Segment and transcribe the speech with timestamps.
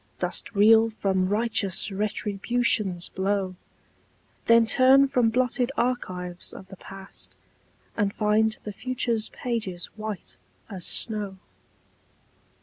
[0.17, 3.55] Dost reel from righteous Retribution's blow?
[4.47, 7.35] Then turn from blotted archives of the past,
[7.95, 10.39] And find the future's pages white
[10.71, 11.37] as snow.